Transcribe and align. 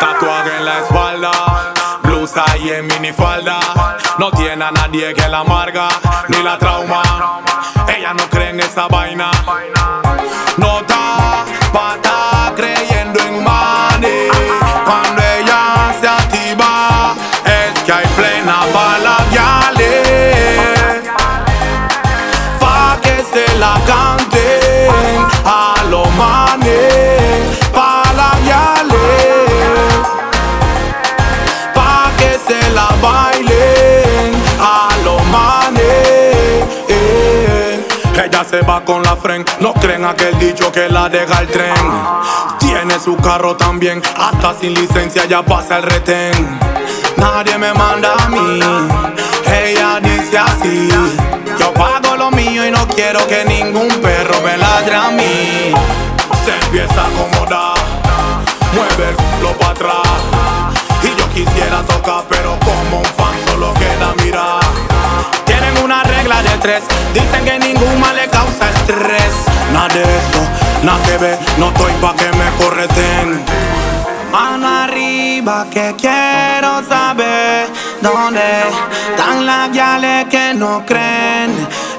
Tatuaje 0.00 0.56
en 0.56 0.64
la 0.64 0.78
espalda, 0.80 1.30
blusa 2.02 2.44
y 2.58 2.70
en 2.70 2.86
minifalda. 2.86 3.58
No 4.18 4.30
tiene 4.30 4.64
a 4.64 4.70
nadie 4.70 5.12
que 5.14 5.28
la 5.28 5.40
amarga, 5.40 5.88
ni 6.28 6.42
la 6.42 6.58
trauma. 6.58 7.02
Ella 7.88 8.14
no 8.14 8.28
cree 8.30 8.50
en 8.50 8.60
esa 8.60 8.86
vaina. 8.88 9.30
No 10.56 10.82
Ella 38.34 38.44
se 38.50 38.62
va 38.62 38.84
con 38.84 39.00
la 39.00 39.14
fren, 39.14 39.44
no 39.60 39.72
creen 39.74 40.04
aquel 40.04 40.36
dicho 40.40 40.72
que 40.72 40.88
la 40.88 41.08
deja 41.08 41.38
el 41.38 41.46
tren. 41.46 41.72
Tiene 42.58 42.98
su 42.98 43.16
carro 43.16 43.54
también, 43.54 44.02
hasta 44.18 44.54
sin 44.54 44.74
licencia 44.74 45.24
ya 45.26 45.40
pasa 45.44 45.76
el 45.76 45.84
retén. 45.84 46.58
Nadie 47.16 47.56
me 47.58 47.72
manda 47.72 48.12
a 48.12 48.28
mí, 48.28 48.58
ella 49.46 50.00
dice 50.00 50.36
así. 50.36 50.88
Yo 51.60 51.72
pago 51.74 52.16
lo 52.16 52.32
mío 52.32 52.66
y 52.66 52.72
no 52.72 52.88
quiero 52.88 53.24
que 53.28 53.44
ningún 53.44 53.88
perro 54.02 54.40
me 54.44 54.56
ladre 54.56 54.96
a 54.96 55.10
mí. 55.12 55.72
Se 56.44 56.56
empieza 56.66 57.02
a 57.02 57.06
acomodar, 57.06 57.78
mueve 58.72 59.10
el 59.10 59.14
culo 59.14 59.52
para 59.58 59.70
atrás. 59.70 60.13
De 66.42 66.58
tres, 66.58 66.82
dicen 67.12 67.44
que 67.44 67.58
ningún 67.58 68.00
mal 68.00 68.14
le 68.16 68.28
causa 68.28 68.70
estrés. 68.70 69.34
Nada 69.72 69.88
de 69.88 70.02
eso, 70.02 70.40
nada 70.82 71.02
que 71.04 71.16
ver, 71.18 71.38
no 71.58 71.68
estoy 71.68 71.92
pa' 71.94 72.14
que 72.14 72.28
me 72.32 72.50
correten. 72.58 73.44
Mano 74.30 74.66
arriba 74.66 75.66
que 75.70 75.94
quiero 75.96 76.82
saber 76.88 77.68
dónde 78.00 78.40
están 79.10 79.46
las 79.46 79.70
guiales 79.70 80.26
que 80.28 80.54
no 80.54 80.84
creen 80.84 81.54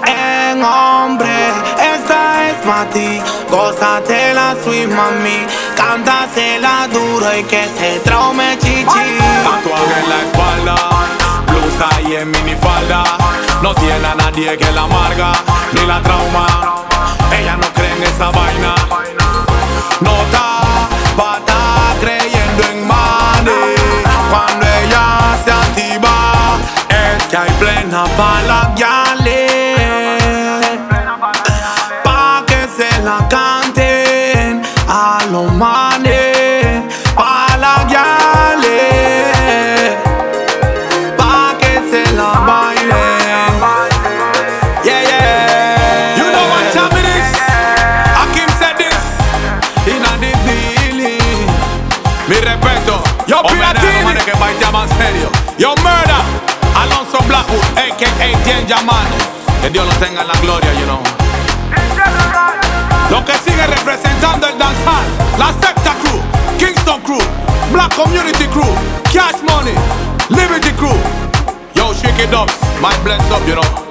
en 0.06 0.61
hombre. 0.61 1.33
Esta 1.95 2.50
es 2.50 2.56
para 2.66 2.89
ti, 2.89 3.22
gózatela 3.50 4.53
sweet 4.63 4.89
mami, 4.89 5.45
cántasela 5.78 6.89
duro 6.91 7.38
y 7.38 7.44
que 7.44 7.63
se 7.78 8.00
traume 8.00 8.58
chichi. 8.58 8.83
Tatuaje 8.86 10.00
en 10.03 10.09
la 10.09 10.17
espalda, 10.25 10.75
y 12.08 12.16
en 12.16 12.31
minifalda. 12.31 13.04
No 13.62 13.73
tiene 13.76 14.08
a 14.08 14.16
nadie 14.16 14.58
que 14.58 14.72
la 14.72 14.84
amarga 14.84 15.31
ni 15.73 15.86
la 15.86 16.02
trauma. 16.02 16.48
Ella 17.38 17.58
no 17.58 17.68
cree 17.73 17.92
en 17.94 18.04
esa 18.04 18.30
vaina. 18.31 18.76
No 20.02 20.12
está 20.23 20.62
pata 21.18 21.96
creyendo 22.00 22.64
en 22.72 22.88
money. 22.88 23.76
Cuando 24.30 24.66
ella 24.66 25.38
se 25.44 25.52
activa, 25.52 26.58
es 26.90 27.23
que 27.26 27.38
hay 27.38 27.52
plena 27.59 28.06
pa' 28.18 28.42
la 28.48 28.72
guiales. 28.76 29.52
Pa' 32.03 32.44
que 32.48 32.68
se 32.78 33.02
la 33.02 33.28
canten 33.28 34.62
a 34.88 35.20
los 35.31 35.52
manes. 35.53 35.75
Mi 52.28 52.36
respeto. 52.38 53.03
Yo, 53.28 53.44
Piratini. 53.44 54.16
que 54.25 54.31
baita 54.40 54.72
más 54.72 54.90
serio. 54.97 55.30
Yo, 55.59 55.75
Murder. 55.78 56.24
Alonso 56.75 57.19
Blackwood, 57.28 57.63
a.k.a. 57.78 58.44
Tien 58.44 58.66
Yaman. 58.68 59.06
Que 59.62 59.69
Dios 59.69 59.86
lo 59.86 59.94
tenga 59.96 60.22
en 60.22 60.28
la 60.28 60.34
gloria, 60.41 60.74
you 60.74 60.86
know. 60.86 61.00
Lo 63.12 63.24
que 63.24 63.34
sigue 63.38 63.68
representando 63.68 64.47
el 64.47 64.58
danzal. 64.58 65.06
La 65.38 65.53
Secta 65.53 65.94
Crew, 66.02 66.19
Kingston 66.58 67.02
Crew, 67.02 67.22
Black 67.72 67.96
Community 67.96 68.47
Crew, 68.47 68.74
Cash 69.13 69.42
Money, 69.44 69.75
Liberty 70.30 70.72
Crew. 70.72 70.97
Yo, 71.75 71.94
shake 71.94 72.19
it 72.24 72.34
up. 72.34 72.50
My 72.81 72.96
bless 73.03 73.22
up, 73.31 73.46
you 73.47 73.56
know. 73.56 73.84